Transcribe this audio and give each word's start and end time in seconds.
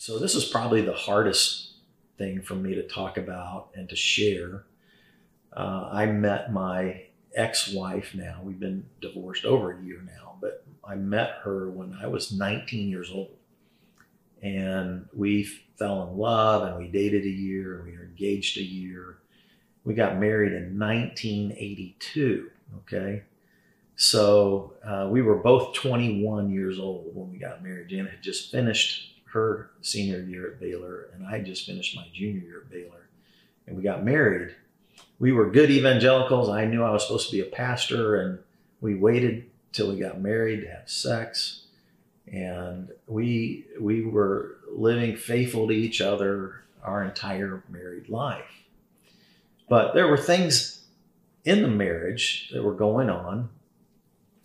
so 0.00 0.18
this 0.18 0.34
is 0.34 0.46
probably 0.46 0.80
the 0.80 0.94
hardest 0.94 1.72
thing 2.16 2.40
for 2.40 2.54
me 2.54 2.74
to 2.74 2.88
talk 2.88 3.18
about 3.18 3.68
and 3.74 3.86
to 3.90 3.94
share. 3.94 4.64
Uh, 5.54 5.90
I 5.92 6.06
met 6.06 6.54
my 6.54 7.02
ex-wife 7.34 8.14
now. 8.14 8.40
We've 8.42 8.58
been 8.58 8.86
divorced 9.02 9.44
over 9.44 9.72
a 9.72 9.82
year 9.82 10.00
now, 10.02 10.36
but 10.40 10.64
I 10.82 10.94
met 10.94 11.40
her 11.42 11.68
when 11.68 11.94
I 12.02 12.06
was 12.06 12.32
19 12.32 12.88
years 12.88 13.10
old. 13.10 13.36
And 14.42 15.06
we 15.12 15.44
fell 15.78 16.08
in 16.08 16.16
love 16.16 16.66
and 16.66 16.78
we 16.78 16.88
dated 16.88 17.24
a 17.24 17.28
year 17.28 17.76
and 17.76 17.84
we 17.84 17.98
were 17.98 18.04
engaged 18.04 18.56
a 18.56 18.64
year. 18.64 19.18
We 19.84 19.92
got 19.92 20.18
married 20.18 20.52
in 20.52 20.78
1982. 20.78 22.50
Okay. 22.78 23.24
So 23.96 24.72
uh, 24.82 25.08
we 25.10 25.20
were 25.20 25.36
both 25.36 25.74
21 25.74 26.48
years 26.48 26.78
old 26.78 27.14
when 27.14 27.30
we 27.30 27.36
got 27.36 27.62
married. 27.62 27.88
Janet 27.88 28.12
had 28.12 28.22
just 28.22 28.50
finished 28.50 29.09
her 29.32 29.70
senior 29.80 30.20
year 30.20 30.48
at 30.48 30.60
Baylor, 30.60 31.08
and 31.14 31.26
I 31.26 31.32
had 31.32 31.46
just 31.46 31.66
finished 31.66 31.96
my 31.96 32.06
junior 32.12 32.40
year 32.40 32.62
at 32.62 32.70
Baylor. 32.70 33.08
And 33.66 33.76
we 33.76 33.82
got 33.82 34.04
married. 34.04 34.54
We 35.18 35.32
were 35.32 35.50
good 35.50 35.70
evangelicals. 35.70 36.48
I 36.48 36.64
knew 36.64 36.82
I 36.82 36.90
was 36.90 37.02
supposed 37.02 37.30
to 37.30 37.36
be 37.36 37.42
a 37.42 37.50
pastor, 37.50 38.20
and 38.20 38.38
we 38.80 38.94
waited 38.94 39.48
till 39.72 39.90
we 39.90 39.98
got 39.98 40.20
married 40.20 40.62
to 40.62 40.70
have 40.70 40.90
sex. 40.90 41.64
And 42.26 42.90
we 43.06 43.66
we 43.80 44.04
were 44.04 44.56
living 44.70 45.16
faithful 45.16 45.66
to 45.68 45.74
each 45.74 46.00
other 46.00 46.62
our 46.82 47.04
entire 47.04 47.62
married 47.68 48.08
life. 48.08 48.64
But 49.68 49.94
there 49.94 50.08
were 50.08 50.16
things 50.16 50.84
in 51.44 51.62
the 51.62 51.68
marriage 51.68 52.50
that 52.52 52.62
were 52.62 52.74
going 52.74 53.10
on 53.10 53.50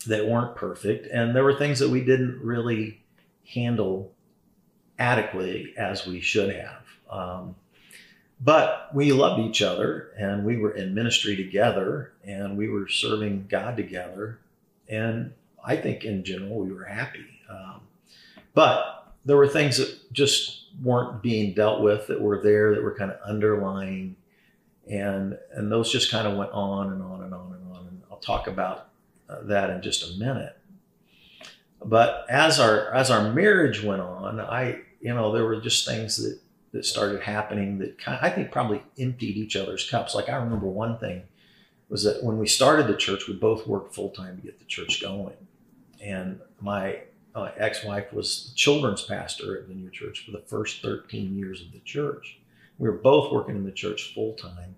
that 0.08 0.28
weren't 0.28 0.56
perfect, 0.56 1.08
and 1.08 1.36
there 1.36 1.44
were 1.44 1.56
things 1.56 1.80
that 1.80 1.90
we 1.90 2.02
didn't 2.02 2.40
really 2.42 3.02
handle 3.54 4.12
adequately 5.00 5.74
as 5.78 6.06
we 6.08 6.22
should 6.22 6.56
have. 6.56 6.84
Um, 7.10 7.56
but 8.42 8.90
we 8.94 9.12
loved 9.14 9.42
each 9.42 9.62
other, 9.62 10.12
and 10.18 10.44
we 10.44 10.58
were 10.58 10.72
in 10.72 10.94
ministry 10.94 11.36
together, 11.36 12.14
and 12.24 12.58
we 12.58 12.68
were 12.68 12.88
serving 12.88 13.48
God 13.50 13.78
together, 13.78 14.40
and 14.90 15.34
I 15.64 15.78
think 15.78 16.04
in 16.04 16.24
general 16.24 16.60
we 16.60 16.72
were 16.72 16.84
happy. 16.84 17.26
Um, 17.50 17.82
but 18.54 19.14
there 19.24 19.38
were 19.38 19.48
things 19.48 19.78
that 19.78 20.14
just 20.14 20.66
weren't 20.84 21.24
being 21.24 21.54
dealt 21.54 21.82
with 21.82 22.08
that 22.08 22.22
were 22.22 22.42
there 22.42 22.76
that 22.76 22.84
were 22.84 22.94
kind 22.94 23.12
of 23.12 23.20
underlying, 23.22 24.16
and 24.88 25.38
and 25.54 25.72
those 25.72 25.92
just 25.92 26.12
kind 26.12 26.28
of 26.28 26.38
went 26.38 26.52
on 26.52 26.92
and 26.92 27.02
on 27.02 27.24
and 27.24 27.34
on 27.34 27.54
and 27.54 27.76
on. 27.76 27.88
And 27.88 28.02
I'll 28.12 28.18
talk 28.18 28.48
about 28.48 28.90
uh, 29.30 29.44
that 29.44 29.70
in 29.70 29.82
just 29.82 30.12
a 30.12 30.20
minute. 30.20 30.58
But 31.86 32.26
as 32.30 32.60
our 32.60 32.92
as 32.94 33.12
our 33.12 33.32
marriage 33.32 33.84
went 33.84 34.02
on, 34.02 34.40
I 34.40 34.80
you 35.00 35.14
know 35.14 35.32
there 35.32 35.46
were 35.46 35.62
just 35.62 35.88
things 35.88 36.18
that 36.18 36.40
that 36.72 36.84
started 36.84 37.22
happening 37.22 37.78
that 37.78 37.98
kind 37.98 38.18
of, 38.18 38.24
I 38.24 38.30
think 38.30 38.52
probably 38.52 38.84
emptied 38.98 39.38
each 39.38 39.56
other's 39.56 39.90
cups. 39.90 40.16
Like 40.16 40.28
I 40.28 40.36
remember 40.36 40.66
one 40.66 40.98
thing 40.98 41.24
was 41.88 42.04
that 42.04 42.24
when 42.24 42.40
we 42.40 42.48
started 42.48 42.88
the 42.88 42.98
church, 42.98 43.28
we 43.28 43.36
both 43.36 43.68
worked 43.68 43.94
full 43.94 44.10
time 44.10 44.36
to 44.36 44.42
get 44.42 44.58
the 44.58 44.66
church 44.66 45.00
going, 45.00 45.38
and 46.02 46.42
my 46.60 47.02
uh, 47.36 47.52
ex-wife 47.56 48.12
was 48.12 48.50
the 48.50 48.56
children's 48.56 49.04
pastor 49.04 49.60
at 49.60 49.68
Vineyard 49.68 49.94
Church 49.94 50.26
for 50.26 50.32
the 50.32 50.44
first 50.48 50.82
13 50.82 51.38
years 51.38 51.62
of 51.62 51.72
the 51.72 51.80
church. 51.82 52.40
We 52.80 52.90
were 52.90 52.98
both 52.98 53.32
working 53.32 53.56
in 53.56 53.64
the 53.64 53.72
church 53.72 54.14
full 54.16 54.34
time, 54.34 54.76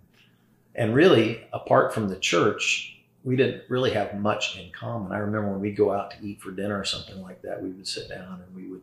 and 0.76 0.94
really, 0.94 1.48
apart 1.54 1.94
from 1.94 2.10
the 2.10 2.18
church, 2.18 2.97
we 3.24 3.36
didn't 3.36 3.64
really 3.70 3.92
have 3.92 4.18
much 4.20 4.58
in 4.58 4.72
common. 4.72 5.12
I 5.12 5.18
remember 5.18 5.52
when 5.52 5.60
we'd 5.60 5.76
go 5.76 5.92
out 5.92 6.12
to 6.12 6.18
eat 6.26 6.42
for 6.42 6.52
dinner 6.52 6.80
or 6.80 6.86
something 6.86 7.22
like 7.22 7.42
that, 7.42 7.62
we 7.62 7.70
would 7.70 7.88
sit 7.88 8.10
down 8.10 8.42
and 8.46 8.56
we 8.56 8.70
would 8.70 8.82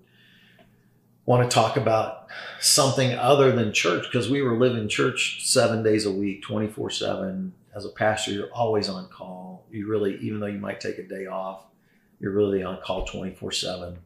want 1.27 1.49
to 1.49 1.55
talk 1.55 1.77
about 1.77 2.27
something 2.61 3.13
other 3.13 3.53
than 3.53 3.73
church 3.73 4.05
because 4.05 4.29
we 4.29 4.43
were 4.43 4.59
living 4.59 4.89
church 4.89 5.47
seven 5.47 5.83
days 5.83 6.05
a 6.05 6.13
week, 6.13 6.43
24 6.43 6.91
7. 6.91 7.53
As 7.75 7.85
a 7.85 7.89
pastor, 7.89 8.33
you're 8.33 8.53
always 8.53 8.89
on 8.89 9.09
call. 9.09 9.65
You 9.71 9.89
really, 9.89 10.17
even 10.19 10.41
though 10.41 10.47
you 10.47 10.59
might 10.59 10.81
take 10.81 10.99
a 10.99 11.03
day 11.03 11.27
off, 11.27 11.65
you're 12.21 12.33
really 12.33 12.63
on 12.63 12.81
call 12.83 13.05
24 13.05 13.51
7. 13.53 13.99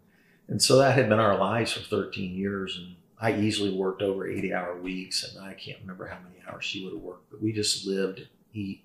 And 0.49 0.62
so 0.62 0.78
that 0.78 0.95
had 0.95 1.09
been 1.09 1.19
our 1.19 1.37
lives 1.37 1.72
for 1.72 1.81
13 1.81 2.34
years. 2.34 2.78
And 2.78 2.95
I 3.21 3.39
easily 3.39 3.71
worked 3.71 4.00
over 4.00 4.27
80 4.27 4.55
hour 4.55 4.81
weeks. 4.81 5.25
And 5.25 5.45
I 5.45 5.53
can't 5.53 5.81
remember 5.81 6.06
how 6.06 6.19
many 6.22 6.39
hours 6.49 6.65
she 6.65 6.84
would 6.84 6.95
have 6.95 7.03
worked, 7.03 7.31
but 7.31 7.43
we 7.43 7.53
just 7.53 7.87
lived, 7.87 8.27
eat, 8.55 8.84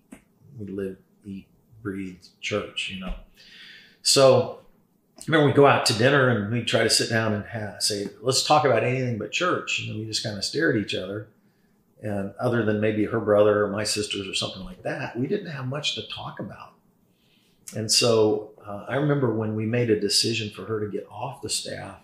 we 0.60 0.68
lived, 0.68 0.98
eat, 1.26 1.48
breathe 1.82 2.24
church, 2.42 2.90
you 2.94 3.00
know. 3.00 3.14
So 4.02 4.60
remember 5.28 5.48
we 5.48 5.54
go 5.54 5.68
out 5.68 5.86
to 5.88 5.94
dinner 5.94 6.30
and 6.30 6.52
we 6.52 6.64
try 6.64 6.84
to 6.84 6.90
sit 6.90 7.10
down 7.10 7.34
and 7.34 7.46
have, 7.46 7.82
say, 7.82 8.08
let's 8.22 8.44
talk 8.44 8.66
about 8.66 8.84
anything 8.84 9.18
but 9.18 9.32
church. 9.32 9.86
And 9.88 10.00
we 10.00 10.06
just 10.06 10.24
kind 10.24 10.38
of 10.38 10.44
stare 10.44 10.72
at 10.72 10.78
each 10.78 10.96
other. 10.96 11.28
And 12.02 12.34
other 12.40 12.66
than 12.66 12.82
maybe 12.82 13.06
her 13.06 13.20
brother 13.20 13.64
or 13.64 13.70
my 13.70 13.86
sisters 13.86 14.28
or 14.28 14.34
something 14.34 14.64
like 14.64 14.84
that, 14.84 15.18
we 15.18 15.26
didn't 15.26 15.52
have 15.52 15.68
much 15.68 15.96
to 15.96 16.02
talk 16.08 16.40
about. 16.40 16.74
And 17.76 17.90
so 17.90 18.52
uh, 18.66 18.86
I 18.90 18.96
remember 18.96 19.34
when 19.34 19.56
we 19.56 19.66
made 19.66 19.90
a 19.90 20.00
decision 20.00 20.50
for 20.50 20.66
her 20.66 20.80
to 20.82 20.92
get 20.92 21.08
off 21.10 21.42
the 21.42 21.50
staff 21.50 22.00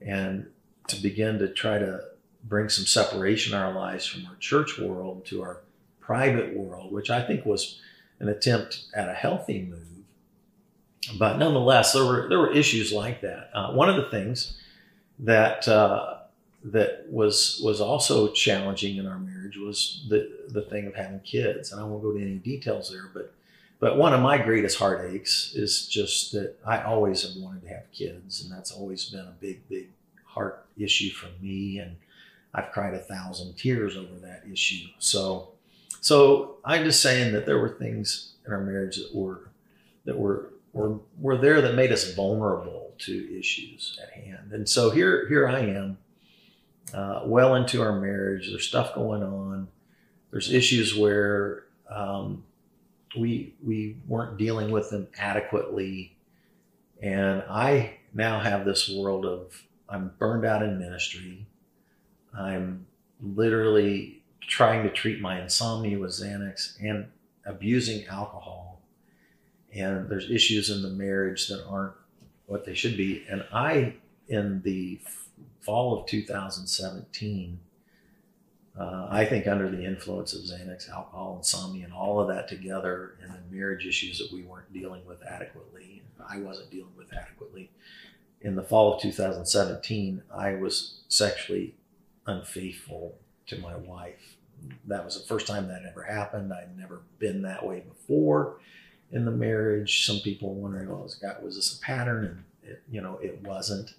and 0.00 0.46
to 0.88 0.96
begin 1.00 1.38
to 1.38 1.48
try 1.48 1.78
to 1.78 2.00
bring 2.44 2.68
some 2.68 2.86
separation 2.86 3.54
in 3.54 3.60
our 3.60 3.72
lives 3.72 4.06
from 4.06 4.26
our 4.26 4.34
church 4.36 4.78
world 4.78 5.24
to 5.26 5.42
our 5.42 5.60
private 6.00 6.56
world, 6.56 6.92
which 6.92 7.10
I 7.10 7.22
think 7.22 7.46
was 7.46 7.80
an 8.20 8.28
attempt 8.28 8.84
at 8.94 9.08
a 9.08 9.14
healthy 9.14 9.62
move. 9.62 9.86
But 11.18 11.38
nonetheless, 11.38 11.92
there 11.92 12.04
were 12.04 12.28
there 12.28 12.38
were 12.38 12.52
issues 12.52 12.92
like 12.92 13.22
that. 13.22 13.50
Uh, 13.52 13.72
one 13.72 13.88
of 13.88 13.96
the 13.96 14.10
things 14.10 14.58
that 15.18 15.66
uh, 15.66 16.18
that 16.64 17.06
was 17.08 17.60
was 17.64 17.80
also 17.80 18.30
challenging 18.32 18.96
in 18.96 19.06
our 19.06 19.18
marriage 19.18 19.56
was 19.56 20.04
the 20.08 20.30
the 20.48 20.62
thing 20.62 20.86
of 20.86 20.94
having 20.94 21.20
kids, 21.20 21.72
and 21.72 21.80
I 21.80 21.84
won't 21.84 22.02
go 22.02 22.10
into 22.10 22.22
any 22.22 22.34
details 22.36 22.90
there, 22.90 23.10
but 23.12 23.32
but 23.80 23.96
one 23.96 24.12
of 24.12 24.20
my 24.20 24.36
greatest 24.36 24.78
heartaches 24.78 25.52
is 25.56 25.86
just 25.86 26.32
that 26.32 26.56
I 26.66 26.82
always 26.82 27.22
have 27.22 27.42
wanted 27.42 27.62
to 27.62 27.68
have 27.68 27.90
kids, 27.92 28.42
and 28.42 28.52
that's 28.52 28.70
always 28.70 29.06
been 29.06 29.20
a 29.20 29.34
big 29.40 29.66
big 29.68 29.88
heart 30.24 30.66
issue 30.76 31.10
for 31.10 31.28
me, 31.40 31.78
and 31.78 31.96
I've 32.52 32.72
cried 32.72 32.94
a 32.94 32.98
thousand 32.98 33.56
tears 33.56 33.96
over 33.96 34.18
that 34.20 34.44
issue. 34.50 34.88
So 34.98 35.52
so 36.00 36.58
I'm 36.64 36.84
just 36.84 37.02
saying 37.02 37.32
that 37.32 37.46
there 37.46 37.58
were 37.58 37.68
things 37.68 38.34
in 38.46 38.52
our 38.52 38.60
marriage 38.60 38.96
that 38.96 39.14
were 39.14 39.50
that 40.04 40.18
were 40.18 40.52
were 40.72 40.98
were 41.18 41.36
there 41.36 41.60
that 41.60 41.74
made 41.74 41.92
us 41.92 42.14
vulnerable 42.14 42.92
to 42.98 43.38
issues 43.38 43.98
at 44.02 44.10
hand. 44.10 44.52
And 44.52 44.68
so 44.68 44.90
here 44.90 45.26
here 45.28 45.48
I 45.48 45.60
am, 45.60 45.98
uh, 46.94 47.22
well 47.24 47.54
into 47.54 47.82
our 47.82 48.00
marriage. 48.00 48.48
There's 48.48 48.66
stuff 48.66 48.94
going 48.94 49.22
on. 49.22 49.68
There's 50.30 50.52
issues 50.52 50.96
where 50.96 51.64
um, 51.88 52.44
we 53.18 53.54
we 53.64 53.96
weren't 54.06 54.38
dealing 54.38 54.70
with 54.70 54.90
them 54.90 55.08
adequately, 55.18 56.16
and 57.02 57.42
I 57.48 57.98
now 58.14 58.40
have 58.40 58.64
this 58.64 58.88
world 58.88 59.26
of 59.26 59.62
I'm 59.88 60.12
burned 60.18 60.44
out 60.44 60.62
in 60.62 60.78
ministry. 60.78 61.46
I'm 62.36 62.86
literally 63.20 64.19
trying 64.42 64.82
to 64.82 64.90
treat 64.90 65.20
my 65.20 65.40
insomnia 65.40 65.98
with 65.98 66.10
Xanax 66.10 66.80
and 66.80 67.06
abusing 67.44 68.06
alcohol. 68.06 68.80
And 69.72 70.08
there's 70.08 70.30
issues 70.30 70.70
in 70.70 70.82
the 70.82 70.90
marriage 70.90 71.48
that 71.48 71.64
aren't 71.66 71.94
what 72.46 72.64
they 72.64 72.74
should 72.74 72.96
be. 72.96 73.24
And 73.28 73.44
I, 73.52 73.94
in 74.28 74.62
the 74.62 75.00
fall 75.60 75.98
of 75.98 76.06
2017, 76.06 77.60
uh, 78.78 79.06
I 79.10 79.24
think 79.24 79.46
under 79.46 79.68
the 79.68 79.84
influence 79.84 80.32
of 80.32 80.42
Xanax, 80.42 80.88
alcohol, 80.88 81.36
insomnia, 81.38 81.84
and 81.84 81.92
all 81.92 82.20
of 82.20 82.28
that 82.28 82.48
together, 82.48 83.16
and 83.22 83.32
the 83.32 83.56
marriage 83.56 83.86
issues 83.86 84.18
that 84.18 84.32
we 84.32 84.42
weren't 84.42 84.72
dealing 84.72 85.04
with 85.06 85.22
adequately, 85.24 86.02
I 86.28 86.38
wasn't 86.38 86.70
dealing 86.70 86.94
with 86.96 87.12
adequately. 87.12 87.70
In 88.40 88.54
the 88.54 88.62
fall 88.62 88.94
of 88.94 89.02
2017, 89.02 90.22
I 90.34 90.54
was 90.54 91.00
sexually 91.08 91.74
unfaithful 92.26 93.16
to 93.46 93.58
my 93.58 93.76
wife 93.76 94.36
that 94.86 95.04
was 95.04 95.20
the 95.20 95.26
first 95.26 95.46
time 95.46 95.68
that 95.68 95.82
ever 95.88 96.02
happened. 96.02 96.52
I'd 96.52 96.76
never 96.76 97.02
been 97.18 97.42
that 97.42 97.66
way 97.66 97.80
before 97.80 98.58
in 99.10 99.24
the 99.24 99.30
marriage. 99.30 100.06
Some 100.06 100.20
people 100.20 100.54
wondering, 100.54 100.88
well, 100.88 101.02
was, 101.02 101.22
was 101.42 101.56
this 101.56 101.76
a 101.76 101.80
pattern? 101.80 102.24
And 102.24 102.70
it, 102.70 102.82
you 102.90 103.00
know, 103.00 103.18
it 103.22 103.42
wasn't. 103.42 103.94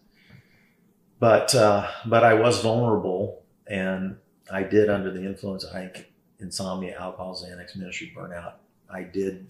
But 1.19 1.53
uh, 1.53 1.88
but 2.07 2.23
I 2.23 2.33
was 2.33 2.61
vulnerable, 2.61 3.43
and 3.67 4.17
I 4.51 4.63
did 4.63 4.89
under 4.89 5.11
the 5.11 5.23
influence. 5.23 5.63
I 5.63 5.87
think 5.87 6.11
insomnia, 6.39 6.99
alcohol, 6.99 7.35
Xanax, 7.35 7.75
ministry 7.75 8.11
burnout. 8.15 8.53
I 8.89 9.03
did. 9.03 9.47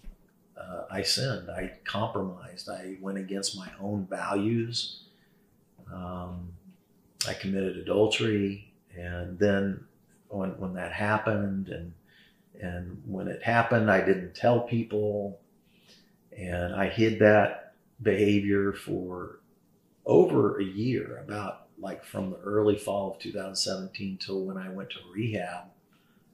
Uh, 0.57 0.83
I 0.91 1.01
sinned. 1.01 1.49
I 1.49 1.71
compromised. 1.85 2.69
I 2.69 2.97
went 2.99 3.17
against 3.17 3.57
my 3.57 3.69
own 3.79 4.05
values. 4.09 5.03
Um, 5.91 6.49
I 7.27 7.33
committed 7.33 7.77
adultery, 7.77 8.70
and 8.95 9.37
then 9.39 9.85
when 10.29 10.51
when 10.59 10.73
that 10.73 10.91
happened 10.91 11.69
and 11.69 11.93
and 12.61 13.01
when 13.05 13.27
it 13.27 13.41
happened 13.43 13.89
I 13.89 14.01
didn't 14.05 14.35
tell 14.35 14.61
people 14.61 15.39
and 16.37 16.73
I 16.75 16.89
hid 16.89 17.19
that 17.19 17.73
behavior 18.01 18.73
for 18.73 19.39
over 20.05 20.59
a 20.59 20.63
year 20.63 21.21
about 21.23 21.67
like 21.77 22.03
from 22.03 22.29
the 22.31 22.37
early 22.37 22.77
fall 22.77 23.11
of 23.11 23.19
2017 23.19 24.17
till 24.17 24.45
when 24.45 24.57
I 24.57 24.69
went 24.69 24.91
to 24.91 24.99
rehab 25.13 25.65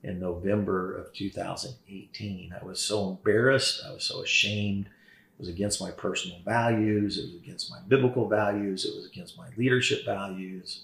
in 0.03 0.19
November 0.19 0.95
of 0.95 1.13
2018. 1.13 2.53
I 2.59 2.65
was 2.65 2.79
so 2.79 3.09
embarrassed. 3.09 3.81
I 3.87 3.93
was 3.93 4.03
so 4.03 4.21
ashamed. 4.21 4.85
It 4.85 5.39
was 5.39 5.49
against 5.49 5.81
my 5.81 5.91
personal 5.91 6.39
values. 6.45 7.17
It 7.17 7.23
was 7.23 7.35
against 7.35 7.71
my 7.71 7.79
biblical 7.87 8.27
values. 8.27 8.85
It 8.85 8.95
was 8.95 9.05
against 9.05 9.37
my 9.37 9.47
leadership 9.57 10.05
values. 10.05 10.83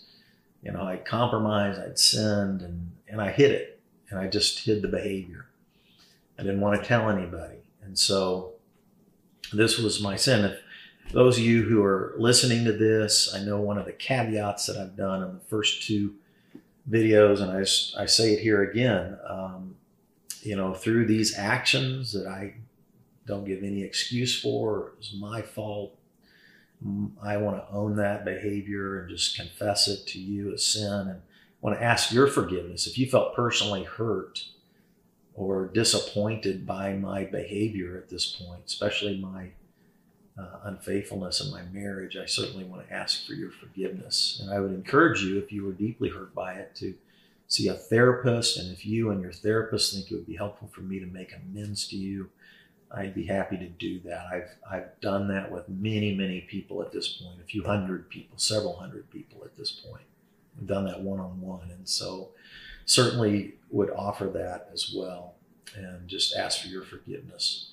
You 0.63 0.71
know, 0.71 0.83
I 0.83 0.97
compromised, 0.97 1.79
I'd 1.79 1.99
sinned, 1.99 2.61
and, 2.61 2.91
and 3.07 3.21
I 3.21 3.31
hid 3.31 3.51
it. 3.51 3.81
And 4.09 4.19
I 4.19 4.27
just 4.27 4.59
hid 4.59 4.81
the 4.81 4.87
behavior. 4.87 5.47
I 6.37 6.43
didn't 6.43 6.61
want 6.61 6.79
to 6.81 6.87
tell 6.87 7.09
anybody. 7.09 7.57
And 7.83 7.97
so 7.97 8.53
this 9.51 9.77
was 9.77 10.01
my 10.01 10.15
sin. 10.15 10.45
If 10.45 10.59
those 11.11 11.37
of 11.37 11.43
you 11.43 11.63
who 11.63 11.83
are 11.83 12.13
listening 12.17 12.63
to 12.65 12.71
this, 12.71 13.33
I 13.33 13.43
know 13.43 13.59
one 13.59 13.77
of 13.77 13.85
the 13.85 13.91
caveats 13.91 14.67
that 14.67 14.77
I've 14.77 14.95
done 14.95 15.23
in 15.23 15.33
the 15.33 15.43
first 15.49 15.83
two 15.85 16.15
videos, 16.89 17.41
and 17.41 17.51
I, 17.51 18.03
I 18.03 18.05
say 18.05 18.33
it 18.33 18.39
here 18.39 18.63
again, 18.63 19.17
um, 19.27 19.75
you 20.41 20.55
know, 20.55 20.73
through 20.73 21.05
these 21.05 21.37
actions 21.37 22.13
that 22.13 22.27
I 22.27 22.55
don't 23.25 23.45
give 23.45 23.63
any 23.63 23.83
excuse 23.83 24.39
for, 24.39 24.89
it 24.89 24.97
was 24.97 25.15
my 25.19 25.41
fault. 25.41 25.97
I 27.21 27.37
want 27.37 27.57
to 27.57 27.73
own 27.73 27.95
that 27.97 28.25
behavior 28.25 28.99
and 28.99 29.09
just 29.09 29.37
confess 29.37 29.87
it 29.87 30.05
to 30.07 30.19
you 30.19 30.53
as 30.53 30.65
sin 30.65 31.07
and 31.07 31.21
want 31.61 31.77
to 31.77 31.83
ask 31.83 32.11
your 32.11 32.27
forgiveness. 32.27 32.87
If 32.87 32.97
you 32.97 33.09
felt 33.09 33.35
personally 33.35 33.83
hurt 33.83 34.45
or 35.33 35.67
disappointed 35.67 36.65
by 36.65 36.93
my 36.93 37.23
behavior 37.23 37.97
at 37.97 38.09
this 38.09 38.25
point, 38.25 38.63
especially 38.65 39.17
my 39.17 39.49
uh, 40.37 40.59
unfaithfulness 40.63 41.39
in 41.41 41.51
my 41.51 41.63
marriage, 41.71 42.17
I 42.17 42.25
certainly 42.25 42.65
want 42.65 42.87
to 42.87 42.93
ask 42.93 43.25
for 43.25 43.33
your 43.33 43.51
forgiveness. 43.51 44.39
And 44.41 44.53
I 44.53 44.59
would 44.59 44.73
encourage 44.73 45.23
you, 45.23 45.39
if 45.39 45.51
you 45.51 45.65
were 45.65 45.71
deeply 45.71 46.09
hurt 46.09 46.35
by 46.35 46.53
it, 46.53 46.75
to 46.75 46.93
see 47.47 47.67
a 47.67 47.73
therapist. 47.73 48.57
And 48.57 48.71
if 48.71 48.85
you 48.85 49.11
and 49.11 49.21
your 49.21 49.31
therapist 49.31 49.93
think 49.93 50.11
it 50.11 50.15
would 50.15 50.27
be 50.27 50.35
helpful 50.35 50.69
for 50.73 50.81
me 50.81 50.99
to 50.99 51.05
make 51.05 51.33
amends 51.33 51.87
to 51.89 51.95
you, 51.95 52.29
I'd 52.95 53.15
be 53.15 53.25
happy 53.25 53.57
to 53.57 53.67
do 53.67 53.99
that. 54.01 54.27
I've, 54.31 54.49
I've 54.69 54.99
done 55.01 55.27
that 55.29 55.51
with 55.51 55.67
many, 55.67 56.15
many 56.15 56.41
people 56.41 56.81
at 56.81 56.91
this 56.91 57.07
point, 57.07 57.39
a 57.41 57.45
few 57.45 57.63
hundred 57.63 58.09
people, 58.09 58.37
several 58.37 58.75
hundred 58.75 59.09
people 59.09 59.41
at 59.43 59.57
this 59.57 59.71
point. 59.71 60.03
I've 60.57 60.67
done 60.67 60.85
that 60.85 61.01
one 61.01 61.19
on 61.19 61.41
one. 61.41 61.71
And 61.71 61.87
so 61.89 62.29
certainly 62.85 63.55
would 63.71 63.89
offer 63.89 64.25
that 64.25 64.69
as 64.71 64.93
well 64.95 65.33
and 65.75 66.07
just 66.07 66.35
ask 66.35 66.61
for 66.61 66.67
your 66.67 66.83
forgiveness 66.83 67.71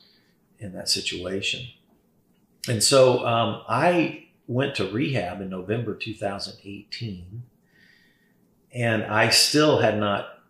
in 0.59 0.73
that 0.73 0.89
situation. 0.89 1.67
And 2.69 2.83
so 2.83 3.27
um, 3.27 3.63
I 3.69 4.29
went 4.47 4.75
to 4.77 4.91
rehab 4.91 5.41
in 5.41 5.49
November 5.51 5.95
2018, 5.95 7.43
and 8.73 9.05
I 9.05 9.31
still 9.31 9.81
had 9.81 9.99
not 9.99 10.41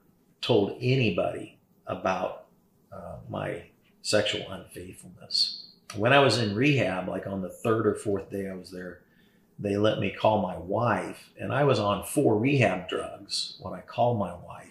told 0.41 0.77
anybody 0.81 1.59
about 1.87 2.47
uh, 2.93 3.17
my 3.29 3.63
sexual 4.03 4.51
unfaithfulness. 4.51 5.67
When 5.97 6.13
I 6.13 6.21
was 6.21 6.39
in 6.39 6.55
rehab, 6.55 7.09
like 7.09 7.27
on 7.27 7.43
the 7.43 7.49
third 7.49 7.87
or 7.87 7.95
fourth 7.95 8.31
day 8.31 8.49
I 8.49 8.55
was 8.55 8.71
there, 8.71 9.01
they 9.59 9.77
let 9.77 9.99
me 9.99 10.11
call 10.11 10.41
my 10.41 10.57
wife, 10.57 11.31
and 11.39 11.53
I 11.53 11.65
was 11.65 11.79
on 11.79 12.05
four 12.05 12.39
rehab 12.39 12.89
drugs 12.89 13.59
when 13.61 13.75
I 13.75 13.81
called 13.81 14.19
my 14.19 14.33
wife. 14.33 14.67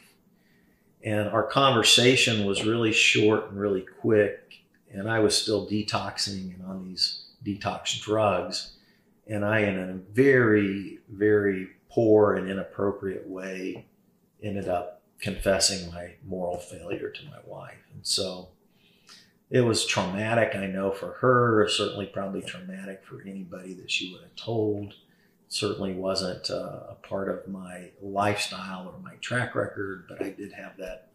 And 1.03 1.29
our 1.29 1.43
conversation 1.43 2.45
was 2.45 2.65
really 2.65 2.91
short 2.91 3.49
and 3.51 3.59
really 3.59 3.85
quick, 4.01 4.63
and 4.91 5.09
I 5.09 5.19
was 5.19 5.39
still 5.39 5.67
detoxing 5.67 6.55
and 6.55 6.65
on 6.65 6.83
these 6.87 7.25
detox 7.45 8.01
drugs. 8.01 8.71
And 9.27 9.45
I, 9.45 9.59
in 9.59 9.77
a 9.77 9.93
very, 10.11 10.99
very 11.07 11.67
poor 11.89 12.33
and 12.33 12.49
inappropriate 12.49 13.27
way, 13.27 13.85
ended 14.41 14.67
up 14.67 15.01
confessing 15.21 15.91
my 15.91 16.13
moral 16.25 16.57
failure 16.57 17.09
to 17.09 17.25
my 17.25 17.37
wife. 17.45 17.85
And 17.93 18.05
so 18.05 18.49
it 19.49 19.61
was 19.61 19.85
traumatic, 19.85 20.55
I 20.55 20.67
know, 20.67 20.91
for 20.91 21.13
her, 21.21 21.67
certainly 21.67 22.05
probably 22.05 22.41
traumatic 22.41 23.03
for 23.03 23.21
anybody 23.21 23.73
that 23.75 23.89
she 23.89 24.11
would 24.11 24.21
have 24.21 24.35
told. 24.35 24.93
certainly 25.47 25.93
wasn't 25.93 26.51
uh, 26.51 26.81
a 26.89 26.97
part 27.01 27.29
of 27.29 27.47
my 27.47 27.89
lifestyle 28.01 28.87
or 28.87 28.99
my 29.01 29.15
track 29.15 29.55
record, 29.55 30.05
but 30.07 30.21
I 30.21 30.29
did 30.29 30.53
have 30.53 30.77
that 30.77 31.07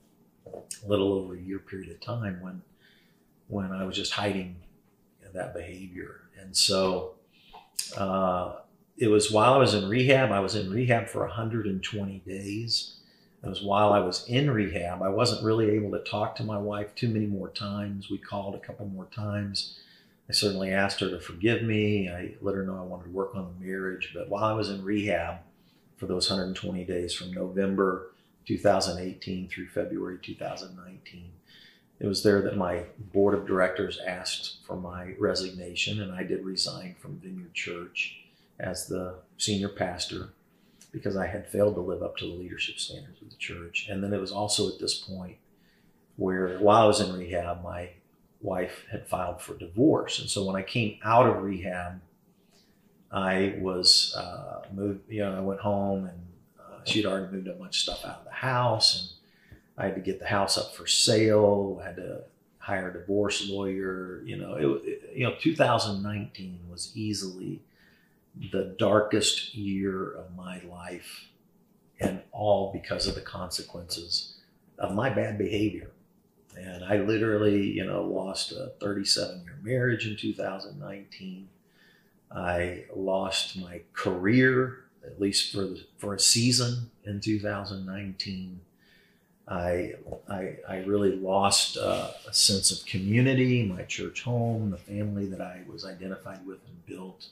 little 0.86 1.12
over 1.12 1.34
a 1.34 1.40
year 1.40 1.58
period 1.58 1.90
of 1.90 2.00
time 2.00 2.40
when 2.42 2.62
when 3.46 3.70
I 3.70 3.84
was 3.84 3.94
just 3.94 4.12
hiding 4.12 4.56
that 5.34 5.52
behavior. 5.52 6.22
And 6.40 6.56
so 6.56 7.14
uh, 7.96 8.56
it 8.96 9.08
was 9.08 9.31
while 9.31 9.52
I 9.52 9.58
was 9.58 9.75
in 9.75 9.88
rehab, 9.88 10.32
I 10.32 10.40
was 10.40 10.54
in 10.54 10.70
rehab 10.70 11.08
for 11.08 11.26
120 11.26 12.19
days. 12.26 12.96
It 13.44 13.49
was 13.49 13.62
while 13.62 13.93
I 13.93 13.99
was 13.99 14.26
in 14.26 14.50
rehab. 14.50 15.02
I 15.02 15.11
wasn't 15.11 15.44
really 15.44 15.70
able 15.70 15.91
to 15.91 15.99
talk 15.99 16.35
to 16.37 16.44
my 16.44 16.56
wife 16.56 16.94
too 16.94 17.08
many 17.08 17.26
more 17.26 17.50
times. 17.50 18.08
We 18.08 18.17
called 18.17 18.55
a 18.55 18.58
couple 18.58 18.87
more 18.87 19.06
times. 19.06 19.79
I 20.31 20.32
certainly 20.32 20.73
asked 20.73 21.00
her 21.00 21.11
to 21.11 21.20
forgive 21.20 21.62
me. 21.62 22.08
I 22.08 22.37
let 22.41 22.55
her 22.55 22.64
know 22.64 22.79
I 22.79 22.82
wanted 22.82 23.05
to 23.05 23.11
work 23.11 23.35
on 23.35 23.55
the 23.58 23.67
marriage. 23.67 24.12
But 24.14 24.31
while 24.31 24.44
I 24.44 24.55
was 24.55 24.70
in 24.70 24.82
rehab 24.82 25.41
for 25.96 26.06
those 26.06 26.31
120 26.31 26.85
days 26.85 27.12
from 27.12 27.32
November 27.32 28.12
2018 28.46 29.49
through 29.49 29.69
February 29.69 30.19
2019, 30.23 31.31
it 32.00 32.06
was 32.06 32.23
there 32.23 32.41
that 32.41 32.56
my 32.56 32.85
board 33.12 33.35
of 33.35 33.46
directors 33.46 34.00
asked 34.06 34.64
for 34.67 34.76
my 34.76 35.14
resignation, 35.19 36.00
and 36.00 36.12
I 36.12 36.23
did 36.23 36.44
resign 36.44 36.96
from 36.99 37.19
Vineyard 37.19 37.52
Church 37.52 38.20
as 38.58 38.87
the 38.87 39.17
senior 39.37 39.69
pastor 39.69 40.31
because 40.94 41.17
I 41.17 41.26
had 41.26 41.49
failed 41.49 41.75
to 41.75 41.81
live 41.81 42.02
up 42.02 42.17
to 42.19 42.25
the 42.25 42.32
leadership 42.32 42.79
standards 42.79 43.20
of 43.20 43.29
the 43.29 43.37
church. 43.37 43.88
And 43.91 44.02
then 44.02 44.12
it 44.12 44.20
was 44.20 44.31
also 44.31 44.69
at 44.69 44.79
this 44.79 44.94
point 44.94 45.37
where, 46.17 46.56
while 46.58 46.85
I 46.85 46.87
was 46.87 47.00
in 47.00 47.12
rehab, 47.12 47.64
my 47.64 47.91
wife 48.41 48.85
had 48.93 49.08
filed 49.08 49.43
for 49.43 49.58
divorce. 49.58 50.20
And 50.20 50.31
so 50.31 50.44
when 50.44 50.55
I 50.55 50.62
came 50.62 50.99
out 51.02 51.26
of 51.26 51.43
rehab, 51.43 52.00
I 53.11 53.56
was 53.58 54.14
uh, 54.17 54.62
moved, 54.73 55.11
you 55.11 55.20
know, 55.20 55.37
I 55.37 55.41
went 55.41 55.61
home 55.61 56.06
and 56.06 56.20
uh, 56.61 56.85
she'd 56.85 57.06
already 57.06 57.32
moved 57.32 57.49
a 57.49 57.55
bunch 57.55 57.76
of 57.76 57.82
stuff 57.82 58.05
out 58.05 58.20
of 58.20 58.25
the 58.25 58.31
house. 58.31 59.00
And 59.00 59.58
I 59.76 59.87
had 59.87 59.96
to 59.96 60.00
get 60.00 60.20
the 60.20 60.26
house 60.26 60.56
up 60.56 60.76
for 60.76 60.87
sale. 60.87 61.81
I 61.82 61.87
had 61.87 61.96
to 61.96 62.20
hire 62.58 62.91
a 62.91 62.93
divorce 62.93 63.49
lawyer. 63.49 64.23
You 64.25 64.37
know, 64.37 64.55
it, 64.55 64.88
it 64.88 65.12
you 65.17 65.25
know, 65.25 65.35
2019 65.41 66.61
was 66.70 66.93
easily 66.94 67.62
the 68.52 68.75
darkest 68.78 69.54
year 69.54 70.12
of 70.12 70.34
my 70.34 70.60
life, 70.62 71.28
and 72.00 72.20
all 72.32 72.72
because 72.72 73.06
of 73.06 73.14
the 73.14 73.20
consequences 73.20 74.34
of 74.79 74.94
my 74.94 75.10
bad 75.10 75.38
behavior. 75.38 75.91
And 76.56 76.84
I 76.84 76.98
literally, 76.98 77.62
you 77.62 77.84
know, 77.84 78.03
lost 78.03 78.53
a 78.53 78.72
37 78.81 79.43
year 79.44 79.58
marriage 79.62 80.06
in 80.06 80.17
2019. 80.17 81.48
I 82.31 82.84
lost 82.94 83.56
my 83.58 83.82
career, 83.93 84.84
at 85.05 85.20
least 85.20 85.53
for 85.53 85.62
the, 85.62 85.84
for 85.98 86.14
a 86.14 86.20
season 86.20 86.91
in 87.05 87.20
2019. 87.20 88.60
I, 89.46 89.93
I, 90.29 90.56
I 90.69 90.76
really 90.86 91.17
lost 91.17 91.76
uh, 91.76 92.10
a 92.26 92.32
sense 92.32 92.70
of 92.70 92.86
community, 92.86 93.62
my 93.67 93.82
church 93.82 94.22
home, 94.22 94.70
the 94.70 94.79
family 94.79 95.26
that 95.26 95.41
I 95.41 95.62
was 95.70 95.84
identified 95.84 96.46
with 96.46 96.60
and 96.67 96.86
built. 96.86 97.26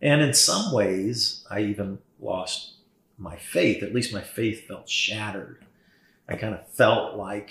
And 0.00 0.20
in 0.20 0.34
some 0.34 0.72
ways, 0.72 1.46
I 1.50 1.60
even 1.60 1.98
lost 2.20 2.74
my 3.18 3.36
faith. 3.36 3.82
At 3.82 3.94
least 3.94 4.12
my 4.12 4.20
faith 4.20 4.66
felt 4.66 4.88
shattered. 4.88 5.64
I 6.28 6.36
kind 6.36 6.54
of 6.54 6.66
felt 6.68 7.16
like, 7.16 7.50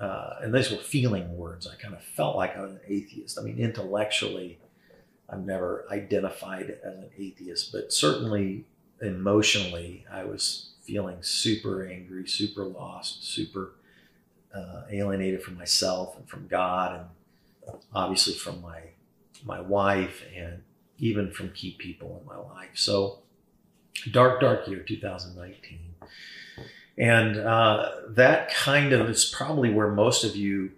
uh, 0.00 0.34
and 0.42 0.54
these 0.54 0.70
were 0.70 0.78
feeling 0.78 1.36
words, 1.36 1.66
I 1.66 1.80
kind 1.80 1.94
of 1.94 2.02
felt 2.02 2.36
like 2.36 2.56
I 2.56 2.62
was 2.62 2.72
an 2.72 2.80
atheist. 2.86 3.38
I 3.38 3.42
mean, 3.42 3.58
intellectually, 3.58 4.58
I've 5.28 5.44
never 5.44 5.86
identified 5.90 6.78
as 6.84 6.96
an 6.96 7.10
atheist, 7.16 7.72
but 7.72 7.92
certainly 7.92 8.64
emotionally, 9.00 10.04
I 10.10 10.24
was 10.24 10.70
feeling 10.82 11.18
super 11.22 11.86
angry, 11.86 12.26
super 12.28 12.64
lost, 12.64 13.24
super 13.26 13.72
uh, 14.54 14.82
alienated 14.90 15.42
from 15.42 15.56
myself 15.56 16.16
and 16.16 16.28
from 16.28 16.46
God, 16.46 17.08
and 17.66 17.78
obviously 17.94 18.34
from 18.34 18.60
my 18.60 18.80
my 19.44 19.60
wife 19.60 20.24
and 20.34 20.62
even 20.98 21.30
from 21.30 21.50
key 21.50 21.76
people 21.78 22.20
in 22.20 22.26
my 22.26 22.36
life. 22.36 22.70
So, 22.74 23.20
dark, 24.10 24.40
dark 24.40 24.68
year 24.68 24.80
2019. 24.80 25.78
And 26.96 27.36
uh, 27.38 27.90
that 28.10 28.52
kind 28.54 28.92
of 28.92 29.08
is 29.08 29.24
probably 29.24 29.72
where 29.72 29.90
most 29.90 30.24
of 30.24 30.36
you 30.36 30.72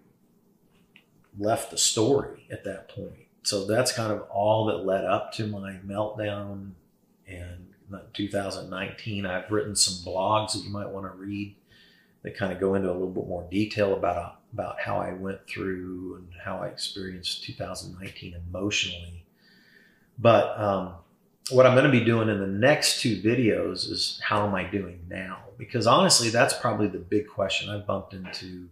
left 1.38 1.70
the 1.70 1.78
story 1.78 2.46
at 2.50 2.64
that 2.64 2.88
point. 2.88 3.26
So, 3.42 3.66
that's 3.66 3.92
kind 3.92 4.12
of 4.12 4.22
all 4.30 4.66
that 4.66 4.86
led 4.86 5.04
up 5.04 5.32
to 5.34 5.46
my 5.46 5.78
meltdown. 5.86 6.72
And 7.28 7.66
2019, 8.14 9.26
I've 9.26 9.50
written 9.50 9.76
some 9.76 10.12
blogs 10.12 10.52
that 10.52 10.64
you 10.64 10.70
might 10.70 10.88
want 10.88 11.06
to 11.06 11.16
read 11.16 11.56
that 12.22 12.36
kind 12.36 12.52
of 12.52 12.58
go 12.58 12.74
into 12.74 12.90
a 12.90 12.92
little 12.92 13.10
bit 13.10 13.28
more 13.28 13.46
detail 13.50 13.94
about 13.94 14.40
about 14.52 14.80
how 14.80 14.96
I 14.96 15.12
went 15.12 15.46
through 15.46 16.16
and 16.16 16.28
how 16.42 16.58
I 16.58 16.68
experienced 16.68 17.44
2019 17.44 18.34
emotionally 18.48 19.25
but 20.18 20.58
um, 20.58 20.94
what 21.50 21.66
I'm 21.66 21.74
going 21.74 21.90
to 21.90 21.90
be 21.90 22.04
doing 22.04 22.28
in 22.28 22.40
the 22.40 22.46
next 22.46 23.00
two 23.00 23.20
videos 23.20 23.90
is 23.90 24.20
how 24.22 24.46
am 24.46 24.54
I 24.54 24.64
doing 24.64 25.04
now? 25.08 25.38
Because 25.58 25.86
honestly, 25.86 26.30
that's 26.30 26.54
probably 26.54 26.88
the 26.88 26.98
big 26.98 27.28
question 27.28 27.70
I've 27.70 27.86
bumped 27.86 28.14
into 28.14 28.68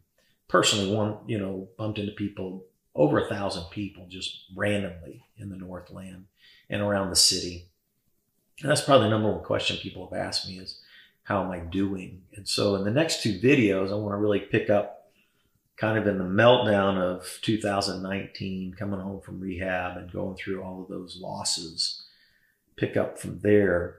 personally. 0.48 0.94
One, 0.94 1.18
you 1.26 1.38
know, 1.38 1.68
bumped 1.78 1.98
into 1.98 2.12
people 2.12 2.64
over 2.94 3.18
a 3.18 3.28
thousand 3.28 3.64
people 3.70 4.06
just 4.08 4.44
randomly 4.54 5.24
in 5.36 5.50
the 5.50 5.56
Northland 5.56 6.26
and 6.68 6.82
around 6.82 7.10
the 7.10 7.16
city. 7.16 7.68
And 8.60 8.70
that's 8.70 8.82
probably 8.82 9.06
the 9.06 9.10
number 9.10 9.30
one 9.30 9.44
question 9.44 9.76
people 9.76 10.08
have 10.08 10.18
asked 10.18 10.48
me 10.48 10.58
is, 10.58 10.80
how 11.24 11.42
am 11.42 11.50
I 11.50 11.58
doing? 11.58 12.22
And 12.36 12.46
so 12.46 12.76
in 12.76 12.84
the 12.84 12.90
next 12.90 13.22
two 13.22 13.40
videos, 13.40 13.90
I 13.90 13.94
want 13.94 14.12
to 14.12 14.18
really 14.18 14.40
pick 14.40 14.70
up 14.70 15.03
kind 15.76 15.98
of 15.98 16.06
in 16.06 16.18
the 16.18 16.24
meltdown 16.24 16.98
of 16.98 17.38
2019, 17.42 18.74
coming 18.78 19.00
home 19.00 19.20
from 19.20 19.40
rehab 19.40 19.96
and 19.96 20.12
going 20.12 20.36
through 20.36 20.62
all 20.62 20.82
of 20.82 20.88
those 20.88 21.18
losses, 21.20 22.04
pick 22.76 22.96
up 22.96 23.18
from 23.18 23.40
there, 23.40 23.96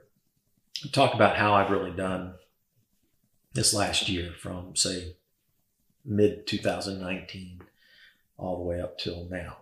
talk 0.91 1.13
about 1.13 1.37
how 1.37 1.53
I've 1.53 1.71
really 1.71 1.91
done 1.91 2.35
this 3.53 3.73
last 3.73 4.07
year 4.07 4.33
from, 4.39 4.75
say, 4.75 5.15
mid 6.05 6.47
2019 6.47 7.61
all 8.37 8.57
the 8.57 8.63
way 8.63 8.81
up 8.81 8.97
till 8.97 9.27
now. 9.29 9.57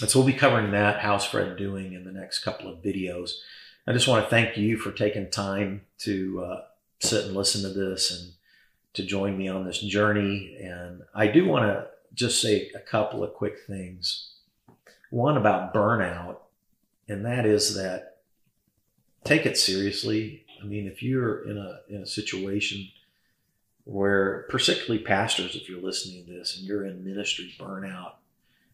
And 0.00 0.08
so 0.08 0.18
we'll 0.18 0.26
be 0.26 0.34
covering 0.34 0.70
that. 0.72 1.00
How's 1.00 1.24
Fred 1.24 1.56
doing 1.56 1.92
in 1.92 2.04
the 2.04 2.12
next 2.12 2.40
couple 2.40 2.70
of 2.70 2.82
videos? 2.82 3.32
I 3.86 3.92
just 3.92 4.06
want 4.06 4.24
to 4.24 4.30
thank 4.30 4.56
you 4.56 4.76
for 4.76 4.92
taking 4.92 5.30
time 5.30 5.82
to 6.00 6.44
uh, 6.44 6.60
sit 7.00 7.24
and 7.24 7.34
listen 7.34 7.62
to 7.62 7.70
this 7.70 8.10
and 8.10 8.32
to 8.98 9.06
join 9.06 9.38
me 9.38 9.48
on 9.48 9.64
this 9.64 9.80
journey. 9.80 10.58
And 10.60 11.02
I 11.14 11.28
do 11.28 11.46
want 11.46 11.64
to 11.64 11.86
just 12.14 12.42
say 12.42 12.70
a 12.74 12.80
couple 12.80 13.24
of 13.24 13.32
quick 13.32 13.60
things. 13.66 14.34
One 15.10 15.38
about 15.38 15.72
burnout, 15.72 16.36
and 17.08 17.24
that 17.24 17.46
is 17.46 17.74
that 17.76 18.18
take 19.24 19.46
it 19.46 19.56
seriously. 19.56 20.44
I 20.60 20.66
mean, 20.66 20.86
if 20.86 21.02
you're 21.02 21.48
in 21.48 21.56
a 21.56 21.80
in 21.88 22.02
a 22.02 22.06
situation 22.06 22.88
where, 23.84 24.46
particularly 24.50 25.02
pastors, 25.02 25.56
if 25.56 25.66
you're 25.68 25.80
listening 25.80 26.26
to 26.26 26.32
this 26.32 26.58
and 26.58 26.66
you're 26.66 26.84
in 26.84 27.04
ministry 27.04 27.54
burnout, 27.58 28.12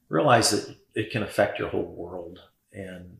realize 0.09 0.51
that 0.51 0.75
it 0.97 1.13
can 1.13 1.23
affect 1.23 1.61
your 1.61 1.69
whole 1.69 1.95
world. 1.95 2.41
And 2.73 3.19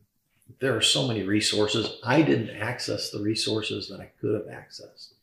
there 0.59 0.75
are 0.75 0.81
so 0.81 1.07
many 1.07 1.23
resources. 1.23 1.99
I 2.03 2.21
didn't 2.21 2.49
access 2.49 3.11
the 3.11 3.21
resources 3.21 3.87
that 3.87 4.01
I 4.01 4.11
could 4.19 4.33
have 4.35 4.53
accessed. 4.53 5.13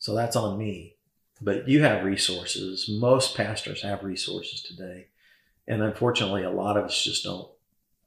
So 0.00 0.14
that's 0.14 0.34
on 0.34 0.58
me. 0.58 0.96
But 1.40 1.68
you 1.68 1.82
have 1.82 2.04
resources. 2.04 2.88
Most 2.88 3.36
pastors 3.36 3.82
have 3.82 4.04
resources 4.04 4.62
today. 4.62 5.06
And 5.66 5.82
unfortunately, 5.82 6.42
a 6.42 6.50
lot 6.50 6.76
of 6.76 6.84
us 6.84 7.02
just 7.02 7.24
don't 7.24 7.48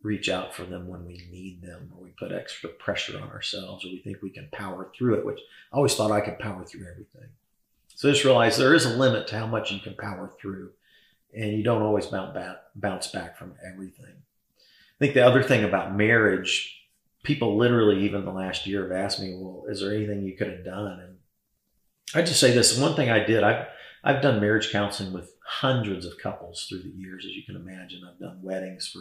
reach 0.01 0.27
out 0.29 0.53
for 0.53 0.65
them 0.65 0.87
when 0.87 1.05
we 1.05 1.25
need 1.31 1.61
them, 1.61 1.91
or 1.95 2.03
we 2.03 2.09
put 2.11 2.31
extra 2.31 2.69
pressure 2.69 3.17
on 3.17 3.29
ourselves, 3.29 3.85
or 3.85 3.87
we 3.87 3.99
think 3.99 4.21
we 4.21 4.29
can 4.29 4.49
power 4.51 4.91
through 4.95 5.15
it, 5.15 5.25
which 5.25 5.39
I 5.71 5.77
always 5.77 5.95
thought 5.95 6.11
I 6.11 6.21
could 6.21 6.39
power 6.39 6.65
through 6.65 6.87
everything. 6.91 7.29
So 7.95 8.11
just 8.11 8.25
realize 8.25 8.57
there 8.57 8.73
is 8.73 8.85
a 8.85 8.97
limit 8.97 9.27
to 9.27 9.37
how 9.37 9.47
much 9.47 9.71
you 9.71 9.79
can 9.79 9.95
power 9.95 10.29
through, 10.39 10.71
and 11.33 11.53
you 11.53 11.63
don't 11.63 11.81
always 11.81 12.07
bounce 12.07 13.07
back, 13.07 13.37
from 13.37 13.55
everything. 13.65 14.13
I 14.59 14.99
think 14.99 15.13
the 15.13 15.25
other 15.25 15.41
thing 15.41 15.63
about 15.63 15.95
marriage, 15.95 16.85
people 17.23 17.55
literally, 17.55 18.03
even 18.03 18.25
the 18.25 18.31
last 18.31 18.67
year, 18.67 18.83
have 18.83 18.91
asked 18.91 19.21
me, 19.21 19.35
"Well, 19.35 19.65
is 19.69 19.79
there 19.79 19.95
anything 19.95 20.23
you 20.23 20.35
could 20.35 20.49
have 20.49 20.65
done?" 20.65 20.99
And 20.99 21.12
I 22.15 22.22
just 22.22 22.39
say 22.39 22.51
this: 22.51 22.77
one 22.77 22.95
thing 22.95 23.10
I 23.10 23.24
did, 23.24 23.43
I've 23.43 23.67
I've 24.03 24.22
done 24.22 24.41
marriage 24.41 24.72
counseling 24.72 25.13
with 25.13 25.33
hundreds 25.45 26.05
of 26.05 26.17
couples 26.17 26.65
through 26.67 26.83
the 26.83 26.89
years, 26.89 27.25
as 27.25 27.31
you 27.31 27.43
can 27.43 27.55
imagine. 27.55 28.01
I've 28.07 28.19
done 28.19 28.39
weddings 28.41 28.88
for, 28.88 29.00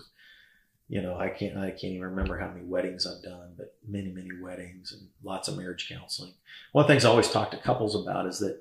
you 0.88 1.02
know, 1.02 1.16
I 1.16 1.28
can't 1.28 1.56
I 1.56 1.70
can't 1.70 1.94
even 1.94 2.02
remember 2.02 2.38
how 2.38 2.48
many 2.48 2.64
weddings 2.64 3.06
I've 3.06 3.22
done, 3.22 3.54
but 3.56 3.74
many 3.86 4.10
many 4.10 4.30
weddings 4.40 4.92
and 4.92 5.08
lots 5.22 5.48
of 5.48 5.56
marriage 5.56 5.88
counseling. 5.88 6.34
One 6.72 6.84
of 6.84 6.88
the 6.88 6.94
things 6.94 7.04
I 7.04 7.10
always 7.10 7.30
talk 7.30 7.50
to 7.50 7.58
couples 7.58 7.94
about 7.94 8.26
is 8.26 8.38
that 8.38 8.58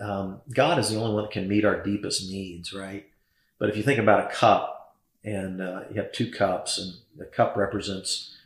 um, 0.00 0.40
God 0.54 0.78
is 0.78 0.90
the 0.90 0.96
only 0.96 1.14
one 1.14 1.24
that 1.24 1.32
can 1.32 1.48
meet 1.48 1.64
our 1.64 1.82
deepest 1.82 2.28
needs, 2.30 2.72
right? 2.72 3.06
But 3.58 3.70
if 3.70 3.76
you 3.76 3.82
think 3.82 3.98
about 3.98 4.30
a 4.30 4.34
cup, 4.34 4.96
and 5.24 5.60
uh, 5.60 5.82
you 5.90 6.00
have 6.00 6.12
two 6.12 6.30
cups, 6.30 6.78
and 6.78 6.94
the 7.16 7.26
cup 7.26 7.56
represents 7.56 8.36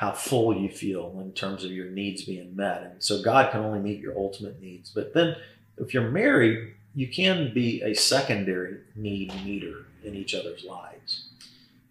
how 0.00 0.12
full 0.12 0.56
you 0.56 0.70
feel 0.70 1.18
in 1.20 1.30
terms 1.30 1.62
of 1.62 1.70
your 1.70 1.90
needs 1.90 2.24
being 2.24 2.56
met. 2.56 2.82
And 2.82 3.02
so 3.02 3.20
God 3.20 3.52
can 3.52 3.60
only 3.60 3.80
meet 3.80 4.00
your 4.00 4.16
ultimate 4.16 4.58
needs. 4.58 4.90
But 4.90 5.12
then 5.12 5.36
if 5.76 5.92
you're 5.92 6.10
married, 6.10 6.72
you 6.94 7.06
can 7.06 7.52
be 7.52 7.82
a 7.82 7.92
secondary 7.92 8.78
need 8.96 9.30
meter 9.44 9.84
in 10.02 10.14
each 10.14 10.34
other's 10.34 10.64
lives. 10.64 11.28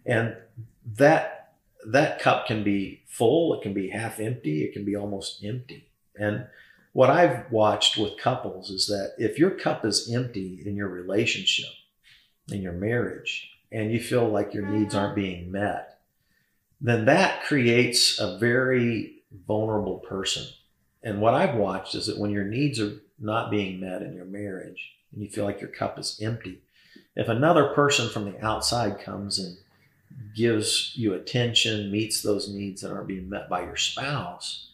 And 0.04 0.34
that 0.96 1.52
that 1.86 2.18
cup 2.18 2.48
can 2.48 2.64
be 2.64 3.00
full, 3.06 3.54
it 3.54 3.62
can 3.62 3.74
be 3.74 3.90
half 3.90 4.18
empty, 4.18 4.64
it 4.64 4.72
can 4.72 4.84
be 4.84 4.96
almost 4.96 5.44
empty. 5.44 5.86
And 6.16 6.46
what 6.92 7.10
I've 7.10 7.48
watched 7.52 7.96
with 7.96 8.18
couples 8.18 8.70
is 8.70 8.88
that 8.88 9.14
if 9.18 9.38
your 9.38 9.50
cup 9.50 9.84
is 9.84 10.12
empty 10.12 10.60
in 10.66 10.74
your 10.74 10.88
relationship, 10.88 11.70
in 12.48 12.60
your 12.60 12.72
marriage, 12.72 13.52
and 13.70 13.92
you 13.92 14.00
feel 14.00 14.28
like 14.28 14.52
your 14.52 14.66
needs 14.66 14.96
aren't 14.96 15.14
being 15.14 15.52
met, 15.52 15.99
then 16.80 17.04
that 17.06 17.42
creates 17.44 18.18
a 18.18 18.38
very 18.38 19.22
vulnerable 19.46 19.98
person. 19.98 20.44
And 21.02 21.20
what 21.20 21.34
I've 21.34 21.54
watched 21.54 21.94
is 21.94 22.06
that 22.06 22.18
when 22.18 22.30
your 22.30 22.44
needs 22.44 22.80
are 22.80 23.00
not 23.18 23.50
being 23.50 23.80
met 23.80 24.02
in 24.02 24.14
your 24.14 24.24
marriage 24.24 24.92
and 25.12 25.22
you 25.22 25.28
feel 25.28 25.44
like 25.44 25.60
your 25.60 25.70
cup 25.70 25.98
is 25.98 26.18
empty, 26.22 26.60
if 27.16 27.28
another 27.28 27.68
person 27.74 28.08
from 28.08 28.24
the 28.24 28.44
outside 28.44 29.00
comes 29.00 29.38
and 29.38 29.56
gives 30.34 30.92
you 30.94 31.14
attention, 31.14 31.90
meets 31.90 32.22
those 32.22 32.48
needs 32.48 32.82
that 32.82 32.92
aren't 32.92 33.08
being 33.08 33.28
met 33.28 33.48
by 33.48 33.62
your 33.62 33.76
spouse, 33.76 34.70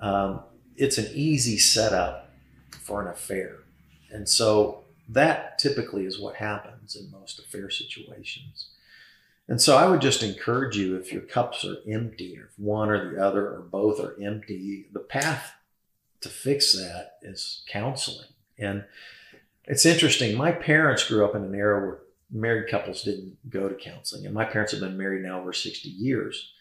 um, 0.00 0.40
it's 0.76 0.98
an 0.98 1.10
easy 1.12 1.58
setup 1.58 2.30
for 2.80 3.02
an 3.02 3.08
affair. 3.08 3.56
And 4.10 4.28
so 4.28 4.84
that 5.08 5.58
typically 5.58 6.06
is 6.06 6.18
what 6.18 6.36
happens 6.36 6.96
in 6.96 7.10
most 7.10 7.38
affair 7.38 7.70
situations. 7.70 8.68
And 9.48 9.60
so 9.60 9.76
I 9.76 9.88
would 9.88 10.00
just 10.00 10.22
encourage 10.22 10.76
you 10.76 10.96
if 10.96 11.12
your 11.12 11.22
cups 11.22 11.64
are 11.64 11.76
empty, 11.88 12.38
or 12.38 12.44
if 12.44 12.58
one 12.58 12.90
or 12.90 13.14
the 13.14 13.22
other 13.22 13.46
or 13.48 13.60
both 13.60 14.00
are 14.00 14.16
empty, 14.22 14.86
the 14.92 15.00
path 15.00 15.52
to 16.20 16.28
fix 16.28 16.72
that 16.74 17.18
is 17.22 17.62
counseling. 17.68 18.28
And 18.58 18.84
it's 19.64 19.86
interesting. 19.86 20.36
My 20.36 20.52
parents 20.52 21.06
grew 21.06 21.24
up 21.24 21.34
in 21.34 21.44
an 21.44 21.54
era 21.54 21.80
where 21.80 21.98
married 22.30 22.70
couples 22.70 23.02
didn't 23.02 23.36
go 23.50 23.68
to 23.68 23.74
counseling, 23.74 24.24
and 24.26 24.34
my 24.34 24.44
parents 24.44 24.72
have 24.72 24.80
been 24.80 24.96
married 24.96 25.22
now 25.22 25.40
over 25.40 25.52
60 25.52 25.88
years. 25.88 26.52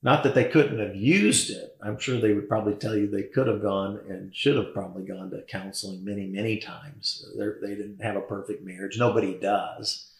Not 0.00 0.22
that 0.22 0.34
they 0.36 0.44
couldn't 0.44 0.78
have 0.78 0.94
used 0.94 1.50
it. 1.50 1.76
I'm 1.82 1.98
sure 1.98 2.20
they 2.20 2.32
would 2.32 2.48
probably 2.48 2.74
tell 2.74 2.96
you 2.96 3.08
they 3.08 3.24
could 3.24 3.48
have 3.48 3.60
gone 3.60 3.98
and 4.08 4.34
should 4.34 4.56
have 4.56 4.72
probably 4.72 5.04
gone 5.04 5.30
to 5.30 5.42
counseling 5.48 6.04
many, 6.04 6.26
many 6.26 6.58
times. 6.58 7.26
They're, 7.36 7.58
they 7.60 7.74
did 7.74 7.98
not 7.98 8.06
have 8.06 8.16
a 8.16 8.20
perfect 8.20 8.64
marriage. 8.64 8.96
Nobody 8.96 9.34
does. 9.34 10.12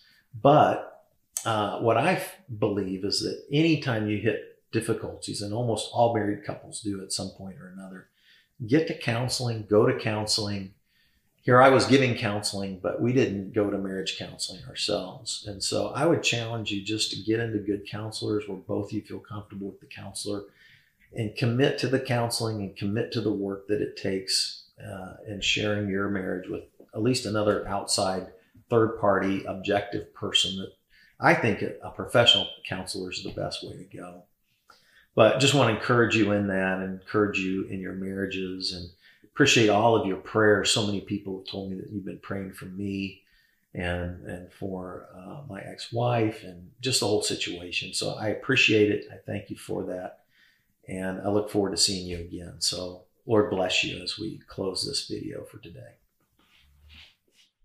But 0.43 0.98
uh, 1.45 1.81
what 1.81 1.97
I 1.97 2.23
believe 2.59 3.05
is 3.05 3.21
that 3.21 3.45
anytime 3.53 4.09
you 4.09 4.19
hit 4.19 4.49
difficulties, 4.73 5.43
and 5.43 5.53
almost 5.53 5.91
all 5.93 6.15
married 6.15 6.45
couples 6.45 6.81
do 6.81 7.03
at 7.03 7.13
some 7.13 7.31
point 7.31 7.57
or 7.61 7.69
another, 7.69 8.09
get 8.67 8.87
to 8.89 8.99
counseling, 8.99 9.67
go 9.69 9.87
to 9.87 9.99
counseling. 9.99 10.75
Here 11.43 11.63
I 11.63 11.71
was 11.71 11.87
giving 11.87 12.15
counseling, 12.15 12.81
but 12.83 13.01
we 13.01 13.13
didn't 13.13 13.55
go 13.55 13.71
to 13.71 13.79
marriage 13.79 14.19
counseling 14.19 14.63
ourselves. 14.69 15.45
And 15.47 15.63
so 15.63 15.89
I 15.89 16.05
would 16.05 16.23
challenge 16.23 16.71
you 16.71 16.85
just 16.85 17.11
to 17.13 17.23
get 17.23 17.41
into 17.41 17.59
good 17.59 17.87
counselors 17.91 18.47
where 18.47 18.59
both 18.59 18.93
you 18.93 19.01
feel 19.01 19.21
comfortable 19.21 19.69
with 19.69 19.81
the 19.81 19.87
counselor 19.87 20.43
and 21.15 21.35
commit 21.37 21.79
to 21.79 21.89
the 21.89 22.01
counseling 22.01 22.61
and 22.61 22.77
commit 22.77 23.13
to 23.13 23.23
the 23.23 23.33
work 23.33 23.67
that 23.69 23.81
it 23.81 23.97
takes 23.97 24.65
uh, 24.85 25.15
in 25.27 25.41
sharing 25.41 25.89
your 25.89 26.11
marriage 26.11 26.49
with 26.49 26.65
at 26.95 27.03
least 27.03 27.25
another 27.25 27.67
outside 27.67 28.27
third 28.69 28.99
party 29.01 29.45
objective 29.45 30.13
person 30.13 30.57
that 30.57 30.73
I 31.21 31.35
think 31.35 31.63
a 31.63 31.91
professional 31.91 32.49
counselor 32.69 33.11
is 33.11 33.23
the 33.23 33.33
best 33.33 33.67
way 33.67 33.77
to 33.77 33.97
go. 33.97 34.23
But 35.15 35.41
just 35.41 35.55
want 35.55 35.71
to 35.71 35.75
encourage 35.75 36.17
you 36.17 36.31
in 36.33 36.47
that 36.47 36.79
and 36.79 37.01
encourage 37.01 37.41
you 37.41 37.65
in 37.65 37.81
your 37.81 37.95
marriages 37.95 38.73
and 38.73 38.89
appreciate 39.25 39.69
all 39.69 39.97
of 39.97 40.07
your 40.07 40.19
prayers. 40.19 40.71
So 40.71 40.87
many 40.87 41.01
people 41.01 41.39
have 41.39 41.49
told 41.49 41.71
me 41.71 41.77
that 41.79 41.91
you've 41.91 42.05
been 42.05 42.21
praying 42.21 42.53
for 42.53 42.67
me 42.67 43.23
and 43.75 44.25
and 44.27 44.53
for 44.53 45.07
uh, 45.15 45.43
my 45.49 45.61
ex-wife 45.61 46.43
and 46.43 46.71
just 46.81 47.01
the 47.01 47.07
whole 47.07 47.23
situation. 47.23 47.93
So 47.93 48.15
I 48.15 48.29
appreciate 48.29 48.91
it. 48.91 49.07
I 49.13 49.17
thank 49.27 49.51
you 49.51 49.57
for 49.57 49.85
that. 49.85 50.21
And 50.89 51.21
I 51.21 51.29
look 51.31 51.51
forward 51.51 51.73
to 51.73 51.77
seeing 51.77 52.07
you 52.07 52.19
again. 52.19 52.61
So 52.61 53.03
Lord 53.27 53.51
bless 53.51 53.85
you 53.85 54.03
as 54.03 54.19
we 54.19 54.41
close 54.47 54.87
this 54.87 55.07
video 55.07 55.45
for 55.45 55.59
today. 55.59 55.98